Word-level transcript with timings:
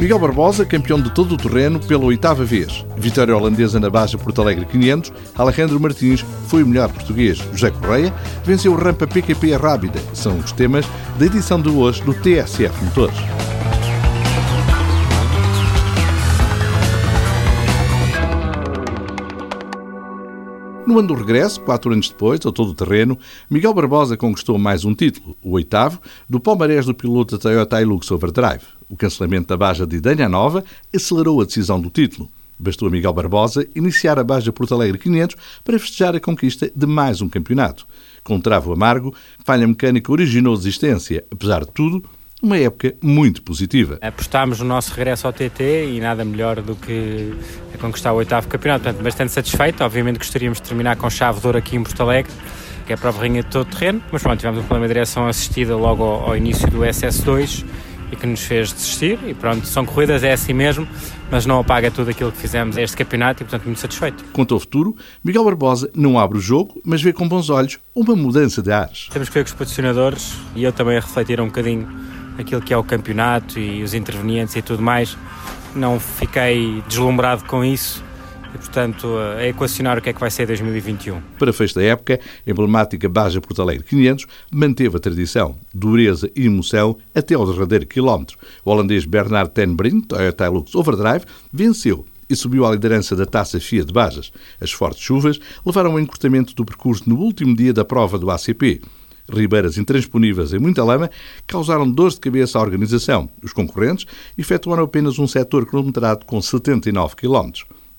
Miguel 0.00 0.18
Barbosa, 0.18 0.64
campeão 0.64 0.98
de 0.98 1.10
todo 1.10 1.34
o 1.34 1.36
terreno 1.36 1.78
pela 1.78 2.06
oitava 2.06 2.42
vez. 2.42 2.86
Vitória 2.96 3.36
holandesa 3.36 3.78
na 3.78 3.90
base 3.90 4.16
Porto 4.16 4.40
Alegre 4.40 4.64
500. 4.64 5.12
Alejandro 5.36 5.78
Martins 5.78 6.24
foi 6.46 6.62
o 6.62 6.66
melhor 6.66 6.90
português. 6.90 7.36
José 7.52 7.70
Correia 7.70 8.10
venceu 8.42 8.72
o 8.72 8.76
rampa 8.76 9.06
PQP 9.06 9.54
Rábida. 9.56 10.00
São 10.14 10.38
os 10.38 10.52
temas 10.52 10.86
da 11.18 11.26
edição 11.26 11.60
de 11.60 11.68
hoje 11.68 12.02
do 12.02 12.14
TSF 12.14 12.82
Motores. 12.82 13.59
No 20.90 20.98
ano 20.98 21.06
do 21.06 21.14
regresso, 21.14 21.60
quatro 21.60 21.92
anos 21.92 22.08
depois, 22.08 22.40
a 22.40 22.50
todo 22.50 22.70
o 22.70 22.74
terreno, 22.74 23.16
Miguel 23.48 23.72
Barbosa 23.72 24.16
conquistou 24.16 24.58
mais 24.58 24.84
um 24.84 24.92
título, 24.92 25.36
o 25.40 25.52
oitavo, 25.52 26.00
do 26.28 26.40
palmarés 26.40 26.84
do 26.84 26.92
piloto 26.92 27.36
da 27.36 27.40
Toyota 27.40 27.80
Hilux 27.80 28.10
Overdrive. 28.10 28.64
O 28.88 28.96
cancelamento 28.96 29.46
da 29.46 29.56
Baja 29.56 29.86
de 29.86 29.98
Idanha 29.98 30.28
Nova 30.28 30.64
acelerou 30.92 31.40
a 31.40 31.44
decisão 31.44 31.80
do 31.80 31.90
título. 31.90 32.28
Bastou 32.58 32.88
a 32.88 32.90
Miguel 32.90 33.12
Barbosa 33.12 33.64
iniciar 33.72 34.18
a 34.18 34.24
Baja 34.24 34.52
Porto 34.52 34.74
Alegre 34.74 34.98
500 34.98 35.36
para 35.62 35.78
festejar 35.78 36.16
a 36.16 36.20
conquista 36.20 36.68
de 36.74 36.86
mais 36.86 37.20
um 37.20 37.28
campeonato. 37.28 37.86
Com 38.24 38.40
travo 38.40 38.72
amargo, 38.72 39.14
falha 39.44 39.68
mecânica 39.68 40.10
originou 40.10 40.56
desistência. 40.56 41.24
Apesar 41.30 41.64
de 41.64 41.70
tudo, 41.70 42.02
uma 42.42 42.56
época 42.58 42.94
muito 43.02 43.42
positiva. 43.42 43.98
Apostámos 44.00 44.60
no 44.60 44.66
nosso 44.66 44.94
regresso 44.94 45.26
ao 45.26 45.32
TT 45.32 45.92
e 45.94 46.00
nada 46.00 46.24
melhor 46.24 46.60
do 46.62 46.74
que 46.74 47.34
conquistar 47.80 48.12
o 48.12 48.16
oitavo 48.16 48.46
campeonato. 48.48 48.84
Portanto, 48.84 49.02
bastante 49.02 49.32
satisfeito. 49.32 49.82
Obviamente 49.82 50.18
gostaríamos 50.18 50.60
de 50.60 50.68
terminar 50.68 50.96
com 50.96 51.08
chave 51.10 51.40
de 51.40 51.46
ouro 51.46 51.58
aqui 51.58 51.76
em 51.76 51.82
Porto 51.82 52.00
Alegre, 52.02 52.32
que 52.86 52.92
é 52.92 52.94
a 52.94 52.98
prova 52.98 53.20
rainha 53.20 53.42
de 53.42 53.48
todo 53.48 53.62
o 53.62 53.64
terreno. 53.64 54.02
Mas 54.12 54.22
pronto, 54.22 54.38
tivemos 54.38 54.60
um 54.60 54.62
problema 54.62 54.86
de 54.86 54.94
direção 54.94 55.26
assistida 55.26 55.76
logo 55.76 56.04
ao, 56.04 56.28
ao 56.28 56.36
início 56.36 56.68
do 56.70 56.80
SS2 56.80 57.64
e 58.12 58.16
que 58.16 58.26
nos 58.26 58.40
fez 58.40 58.72
desistir. 58.72 59.18
E 59.26 59.34
pronto, 59.34 59.66
são 59.66 59.84
corridas, 59.84 60.22
é 60.22 60.32
assim 60.32 60.52
mesmo, 60.52 60.86
mas 61.30 61.46
não 61.46 61.60
apaga 61.60 61.90
tudo 61.90 62.10
aquilo 62.10 62.32
que 62.32 62.38
fizemos 62.38 62.76
este 62.76 62.96
campeonato 62.96 63.42
e, 63.42 63.44
portanto, 63.44 63.64
muito 63.64 63.80
satisfeito. 63.80 64.24
Quanto 64.32 64.54
ao 64.54 64.60
futuro, 64.60 64.96
Miguel 65.24 65.44
Barbosa 65.44 65.90
não 65.94 66.18
abre 66.18 66.38
o 66.38 66.40
jogo, 66.40 66.80
mas 66.84 67.00
vê 67.02 67.12
com 67.12 67.28
bons 67.28 67.50
olhos 67.50 67.78
uma 67.94 68.16
mudança 68.16 68.60
de 68.62 68.72
ares. 68.72 69.08
Temos 69.10 69.28
que 69.28 69.34
ver 69.34 69.44
com 69.44 69.48
os 69.48 69.54
patrocinadores 69.54 70.34
e 70.54 70.64
eu 70.64 70.72
também 70.72 70.96
a 70.96 71.00
refletir 71.00 71.40
um 71.40 71.46
bocadinho 71.46 72.09
aquilo 72.38 72.60
que 72.60 72.72
é 72.72 72.76
o 72.76 72.84
campeonato 72.84 73.58
e 73.58 73.82
os 73.82 73.94
intervenientes 73.94 74.56
e 74.56 74.62
tudo 74.62 74.82
mais. 74.82 75.16
Não 75.74 76.00
fiquei 76.00 76.82
deslumbrado 76.88 77.44
com 77.44 77.64
isso 77.64 78.02
e, 78.54 78.58
portanto, 78.58 79.06
a 79.36 79.46
equacionar 79.46 79.98
o 79.98 80.02
que 80.02 80.10
é 80.10 80.12
que 80.12 80.20
vai 80.20 80.30
ser 80.30 80.46
2021. 80.46 81.20
Para 81.38 81.52
festa 81.52 81.80
da 81.80 81.86
época, 81.86 82.18
a 82.46 82.50
emblemática 82.50 83.08
Baja 83.08 83.40
Porto 83.40 83.62
Alegre 83.62 83.84
500 83.84 84.26
manteve 84.50 84.96
a 84.96 85.00
tradição, 85.00 85.56
dureza 85.72 86.30
e 86.34 86.46
emoção 86.46 86.96
até 87.14 87.34
ao 87.34 87.46
derradeiro 87.46 87.86
quilómetro. 87.86 88.38
O 88.64 88.70
holandês 88.70 89.04
Bernard 89.04 89.50
Ten 89.52 89.74
Brink, 89.74 90.08
Toyota 90.08 90.46
Hilux 90.46 90.74
Overdrive, 90.74 91.24
venceu 91.52 92.04
e 92.28 92.36
subiu 92.36 92.64
à 92.64 92.70
liderança 92.70 93.16
da 93.16 93.26
Taça 93.26 93.58
FIA 93.58 93.84
de 93.84 93.92
Bajas. 93.92 94.32
As 94.60 94.70
fortes 94.70 95.02
chuvas 95.02 95.40
levaram 95.66 95.92
ao 95.92 96.00
encurtamento 96.00 96.54
do 96.54 96.64
percurso 96.64 97.08
no 97.08 97.16
último 97.16 97.56
dia 97.56 97.72
da 97.72 97.84
prova 97.84 98.18
do 98.18 98.30
ACP 98.30 98.80
ribeiras 99.36 99.78
intransponíveis 99.78 100.52
e 100.52 100.58
muita 100.58 100.84
lama 100.84 101.10
causaram 101.46 101.90
dores 101.90 102.14
de 102.14 102.20
cabeça 102.20 102.58
à 102.58 102.62
organização. 102.62 103.28
Os 103.42 103.52
concorrentes 103.52 104.06
efetuaram 104.36 104.84
apenas 104.84 105.18
um 105.18 105.26
setor 105.26 105.66
cronometrado 105.66 106.24
com 106.26 106.40
79 106.40 107.16
km. 107.16 107.50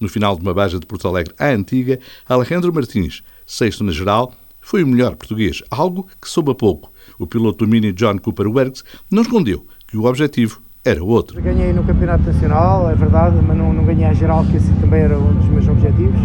No 0.00 0.08
final 0.08 0.34
de 0.34 0.42
uma 0.42 0.54
baja 0.54 0.78
de 0.78 0.86
Porto 0.86 1.06
Alegre 1.06 1.34
à 1.38 1.48
antiga, 1.48 1.98
Alejandro 2.28 2.72
Martins, 2.72 3.22
sexto 3.46 3.84
na 3.84 3.92
geral, 3.92 4.32
foi 4.60 4.82
o 4.82 4.86
melhor 4.86 5.16
português, 5.16 5.62
algo 5.70 6.06
que 6.20 6.28
soube 6.28 6.50
a 6.50 6.54
pouco. 6.54 6.92
O 7.18 7.26
piloto 7.26 7.64
do 7.64 7.70
Mini 7.70 7.92
John 7.92 8.18
Cooper 8.18 8.46
Works 8.48 8.84
não 9.10 9.22
escondeu 9.22 9.66
que 9.86 9.96
o 9.96 10.04
objetivo 10.04 10.62
era 10.84 11.02
outro. 11.02 11.40
Ganhei 11.42 11.72
no 11.72 11.84
Campeonato 11.84 12.24
Nacional, 12.24 12.90
é 12.90 12.94
verdade, 12.94 13.36
mas 13.46 13.56
não, 13.56 13.72
não 13.72 13.84
ganhei 13.84 14.06
a 14.06 14.14
geral, 14.14 14.44
que 14.46 14.56
esse 14.56 14.72
também 14.74 15.00
era 15.00 15.18
um 15.18 15.34
dos 15.34 15.48
meus 15.48 15.68
objetivos. 15.68 16.20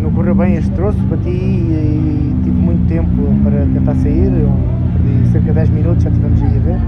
Não 0.00 0.12
correu 0.12 0.34
bem 0.34 0.56
este 0.56 0.70
troço, 0.72 0.98
bati 0.98 1.30
e 1.30 2.34
tive 2.42 2.56
muito 2.56 2.81
para 3.84 3.94
tentar 3.94 3.94
sair, 3.96 4.30
perdi 4.30 5.32
cerca 5.32 5.46
de 5.48 5.52
10 5.52 5.68
minutos, 5.70 6.04
já 6.04 6.10
tivemos 6.10 6.42
aí 6.42 6.56
a 6.56 6.60
ver. 6.60 6.80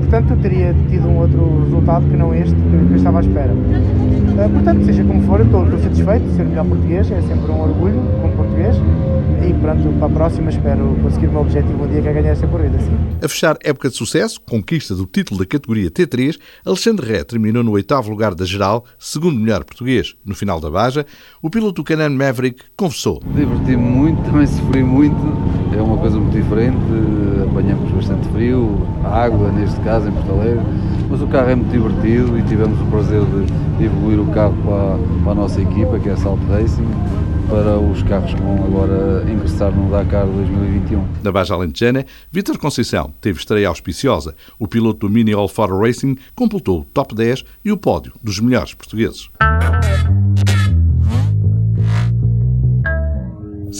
Portanto, 0.00 0.30
eu 0.30 0.36
teria 0.38 0.74
tido 0.88 1.06
um 1.06 1.18
outro 1.18 1.64
resultado 1.64 2.08
que 2.08 2.16
não 2.16 2.34
este 2.34 2.54
que, 2.54 2.86
que 2.86 2.92
eu 2.92 2.96
estava 2.96 3.18
à 3.18 3.20
espera. 3.20 3.52
Uh, 3.52 4.50
portanto, 4.52 4.84
seja 4.84 5.04
como 5.04 5.22
for, 5.22 5.40
eu 5.40 5.46
estou, 5.46 5.64
estou 5.64 5.78
satisfeito 5.78 6.24
de 6.24 6.36
ser 6.36 6.42
o 6.42 6.48
melhor 6.48 6.66
português, 6.66 7.10
é 7.10 7.22
sempre 7.22 7.50
um 7.50 7.60
orgulho 7.60 8.02
como 8.20 8.34
português. 8.34 8.76
E 9.46 9.54
pronto, 9.54 9.88
para 9.98 10.06
a 10.06 10.10
próxima 10.10 10.50
espero 10.50 10.96
conseguir 11.02 11.28
o 11.28 11.30
meu 11.30 11.40
objetivo 11.40 11.84
um 11.84 11.88
dia 11.88 12.02
que 12.02 12.08
é 12.08 12.12
ganhar 12.12 12.32
esta 12.32 12.46
corrida, 12.46 12.78
sim. 12.78 12.90
A 13.22 13.28
fechar 13.28 13.56
época 13.64 13.88
de 13.88 13.96
sucesso, 13.96 14.40
conquista 14.40 14.94
do 14.94 15.06
título 15.06 15.40
da 15.40 15.46
categoria 15.46 15.90
T3, 15.90 16.38
Alexandre 16.66 17.06
Ré 17.06 17.24
terminou 17.24 17.62
no 17.62 17.70
oitavo 17.70 18.10
lugar 18.10 18.34
da 18.34 18.44
geral, 18.44 18.84
segundo 18.98 19.40
melhor 19.40 19.64
português. 19.64 20.14
No 20.24 20.34
final 20.34 20.60
da 20.60 20.70
Baja, 20.70 21.06
o 21.40 21.48
piloto 21.48 21.82
Canan 21.82 22.10
Maverick 22.10 22.62
confessou. 22.76 23.22
Diverti-me 23.34 23.76
muito, 23.76 24.22
também 24.24 24.46
sofri 24.46 24.84
muito, 24.84 25.16
é 25.80 25.82
uma 25.82 25.96
coisa 25.96 26.18
muito 26.18 26.34
diferente, 26.34 26.76
apanhamos 27.48 27.90
bastante 27.90 28.28
frio, 28.28 28.86
água 29.02 29.50
neste 29.50 29.80
caso 29.80 30.08
em 30.08 30.12
Porto 30.12 30.32
Alegre, 30.32 30.64
mas 31.08 31.22
o 31.22 31.26
carro 31.26 31.50
é 31.50 31.54
muito 31.54 31.70
divertido 31.70 32.38
e 32.38 32.42
tivemos 32.42 32.78
o 32.80 32.84
prazer 32.84 33.22
de 33.78 33.84
evoluir 33.84 34.20
o 34.20 34.26
carro 34.26 34.54
para, 34.62 35.24
para 35.24 35.32
a 35.32 35.34
nossa 35.34 35.60
equipa, 35.60 35.98
que 35.98 36.08
é 36.08 36.12
a 36.12 36.16
Salt 36.16 36.40
Racing 36.48 36.86
para 37.48 37.78
os 37.78 38.02
carros 38.04 38.32
que 38.32 38.40
vão 38.40 38.62
agora 38.64 39.24
ingressar 39.28 39.72
no 39.72 39.90
Dakar 39.90 40.26
2021. 40.26 41.04
Na 41.22 41.32
Baja 41.32 41.54
Alentejana, 41.54 42.06
Vítor 42.30 42.58
Conceição 42.58 43.12
teve 43.20 43.40
estreia 43.40 43.68
auspiciosa. 43.68 44.36
O 44.58 44.68
piloto 44.68 45.08
do 45.08 45.12
Mini 45.12 45.32
All 45.32 45.48
For 45.48 45.68
Racing 45.76 46.16
completou 46.36 46.82
o 46.82 46.84
top 46.84 47.14
10 47.14 47.42
e 47.64 47.72
o 47.72 47.76
pódio 47.76 48.12
dos 48.22 48.38
melhores 48.38 48.74
portugueses. 48.74 49.30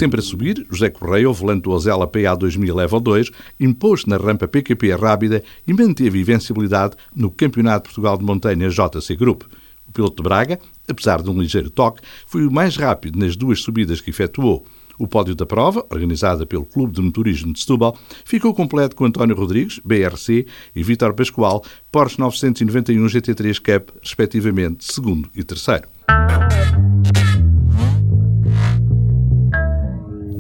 Sempre 0.01 0.21
a 0.21 0.23
subir, 0.23 0.67
José 0.71 0.89
Correia, 0.89 1.27
ao 1.27 1.35
volante 1.35 1.65
do 1.65 1.73
Ozela 1.73 2.07
PA 2.07 2.35
2000 2.35 2.75
Level 2.75 3.01
2, 3.01 3.31
impôs 3.61 4.07
na 4.07 4.17
rampa 4.17 4.49
PQP 4.49 4.95
Rábida 4.95 5.45
e 5.67 5.75
manteve 5.75 6.19
invencibilidade 6.19 6.97
no 7.15 7.31
Campeonato 7.31 7.83
de 7.83 7.95
Portugal 7.95 8.17
de 8.17 8.25
Montanha 8.25 8.71
JC 8.71 9.15
Group. 9.15 9.43
O 9.87 9.93
piloto 9.93 10.17
de 10.17 10.23
Braga, 10.23 10.59
apesar 10.89 11.21
de 11.21 11.29
um 11.29 11.39
ligeiro 11.39 11.69
toque, 11.69 12.01
foi 12.27 12.47
o 12.47 12.51
mais 12.51 12.79
rápido 12.79 13.19
nas 13.19 13.37
duas 13.37 13.61
subidas 13.61 14.01
que 14.01 14.09
efetuou. 14.09 14.65
O 14.99 15.07
pódio 15.07 15.35
da 15.35 15.45
prova, 15.45 15.85
organizada 15.91 16.47
pelo 16.47 16.65
Clube 16.65 16.95
de 16.95 17.03
Motorismo 17.03 17.53
de 17.53 17.61
Setúbal, 17.61 17.95
ficou 18.25 18.55
completo 18.55 18.97
com 18.97 19.05
António 19.05 19.37
Rodrigues, 19.37 19.81
BRC, 19.85 20.47
e 20.75 20.83
Vítor 20.83 21.13
Pascoal, 21.13 21.63
Porsche 21.93 22.19
991 22.19 23.05
GT3 23.05 23.59
Cup, 23.59 23.91
respectivamente 24.03 24.83
segundo 24.83 25.29
e 25.37 25.45
terceiro. 25.45 26.00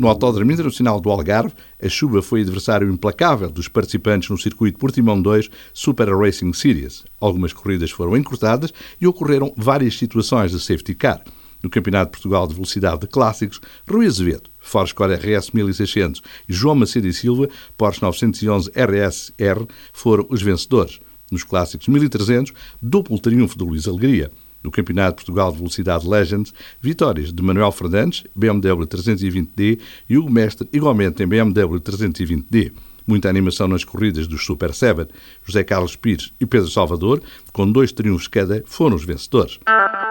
No 0.00 0.08
Autódromo 0.08 0.50
Internacional 0.50 0.98
do 0.98 1.10
Algarve, 1.10 1.52
a 1.78 1.86
chuva 1.86 2.22
foi 2.22 2.40
adversário 2.40 2.90
implacável 2.90 3.50
dos 3.50 3.68
participantes 3.68 4.30
no 4.30 4.38
circuito 4.38 4.78
Portimão 4.78 5.20
2 5.20 5.50
Super 5.74 6.08
Racing 6.16 6.54
Series. 6.54 7.04
Algumas 7.20 7.52
corridas 7.52 7.90
foram 7.90 8.16
encurtadas 8.16 8.72
e 8.98 9.06
ocorreram 9.06 9.52
várias 9.54 9.98
situações 9.98 10.52
de 10.52 10.58
safety 10.58 10.94
car. 10.94 11.22
No 11.62 11.68
Campeonato 11.68 12.06
de 12.06 12.12
Portugal 12.12 12.46
de 12.46 12.54
Velocidade 12.54 13.00
de 13.02 13.08
Clássicos, 13.08 13.60
Rui 13.86 14.06
Azevedo, 14.06 14.48
Ford 14.58 14.90
RS 14.90 15.50
1600 15.50 16.22
e 16.48 16.52
João 16.54 16.76
Macedo 16.76 17.06
e 17.06 17.12
Silva, 17.12 17.50
Porsche 17.76 18.00
911 18.00 18.70
RS-R, 18.70 19.66
foram 19.92 20.24
os 20.30 20.40
vencedores. 20.40 20.98
Nos 21.30 21.44
Clássicos 21.44 21.88
1300, 21.88 22.54
duplo 22.80 23.18
triunfo 23.18 23.58
de 23.58 23.64
Luís 23.64 23.86
Alegria. 23.86 24.30
No 24.62 24.70
Campeonato 24.70 25.10
de 25.10 25.24
Portugal 25.24 25.52
de 25.52 25.58
Velocidade 25.58 26.08
Legends, 26.08 26.52
vitórias 26.80 27.32
de 27.32 27.42
Manuel 27.42 27.72
Fernandes, 27.72 28.24
BMW 28.34 28.86
320D, 28.86 29.80
e 30.08 30.18
Hugo 30.18 30.30
Mestre, 30.30 30.68
igualmente 30.72 31.22
em 31.22 31.26
BMW 31.26 31.80
320D. 31.80 32.72
Muita 33.06 33.28
animação 33.28 33.66
nas 33.66 33.84
corridas 33.84 34.26
dos 34.26 34.44
Super 34.44 34.72
7. 34.72 35.08
José 35.44 35.64
Carlos 35.64 35.96
Pires 35.96 36.32
e 36.38 36.46
Pedro 36.46 36.68
Salvador, 36.68 37.22
com 37.52 37.70
dois 37.70 37.90
triunfos 37.92 38.28
cada, 38.28 38.62
foram 38.66 38.96
os 38.96 39.04
vencedores. 39.04 39.58
A 39.66 40.10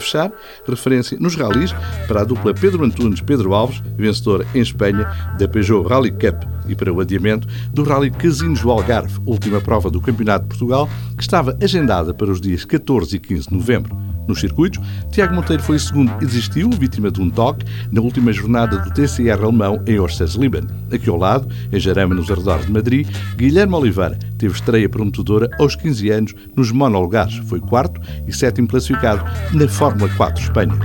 fechar, 0.00 0.32
referência 0.66 1.18
nos 1.18 1.34
ralis 1.34 1.72
para 2.06 2.20
a 2.20 2.24
dupla 2.24 2.54
Pedro 2.54 2.84
Antunes-Pedro 2.84 3.52
Alves, 3.54 3.82
vencedor 3.96 4.46
em 4.54 4.60
Espanha 4.60 5.04
da 5.38 5.48
Peugeot 5.48 5.86
Rally 5.86 6.10
Cup, 6.12 6.44
e 6.70 6.74
para 6.74 6.92
o 6.92 7.00
adiamento 7.00 7.46
do 7.72 7.82
Rally 7.82 8.10
Casinos 8.10 8.60
do 8.60 8.70
Algarve, 8.70 9.18
última 9.26 9.60
prova 9.60 9.90
do 9.90 10.00
Campeonato 10.00 10.44
de 10.44 10.48
Portugal, 10.48 10.88
que 11.16 11.22
estava 11.22 11.56
agendada 11.60 12.14
para 12.14 12.30
os 12.30 12.40
dias 12.40 12.64
14 12.64 13.16
e 13.16 13.18
15 13.18 13.48
de 13.48 13.54
novembro. 13.54 14.10
Nos 14.30 14.38
circuitos, 14.38 14.80
Tiago 15.10 15.34
Monteiro 15.34 15.60
foi 15.60 15.76
segundo 15.76 16.12
e 16.22 16.26
desistiu, 16.26 16.70
vítima 16.70 17.10
de 17.10 17.20
um 17.20 17.28
toque, 17.28 17.66
na 17.90 18.00
última 18.00 18.32
jornada 18.32 18.78
do 18.78 18.90
TCR 18.92 19.42
alemão 19.42 19.82
em 19.86 19.96
Liban. 20.40 20.66
Aqui 20.92 21.10
ao 21.10 21.16
lado, 21.16 21.48
em 21.72 21.80
Jarama, 21.80 22.14
nos 22.14 22.30
arredores 22.30 22.66
de 22.66 22.72
Madrid, 22.72 23.08
Guilherme 23.36 23.74
Oliveira 23.74 24.16
teve 24.38 24.54
estreia 24.54 24.88
prometedora 24.88 25.50
aos 25.58 25.74
15 25.74 26.10
anos 26.10 26.34
nos 26.56 26.70
monolugares. 26.70 27.38
Foi 27.48 27.58
quarto 27.58 28.00
e 28.24 28.32
sétimo 28.32 28.68
classificado 28.68 29.24
na 29.52 29.66
Fórmula 29.66 30.08
4 30.16 30.44
Espanha. 30.44 30.78